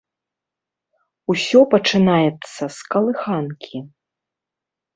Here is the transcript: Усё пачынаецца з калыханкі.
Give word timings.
Усё 1.33 1.59
пачынаецца 1.75 2.63
з 2.79 2.89
калыханкі. 2.95 3.77